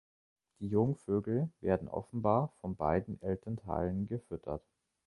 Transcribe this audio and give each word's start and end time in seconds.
Die 0.57 0.67
Jungvögel 0.67 1.51
werden 1.59 1.87
offenbar 1.87 2.51
von 2.59 2.75
beiden 2.75 3.21
Elternteilen 3.21 4.07
gefüttert. 4.07 4.63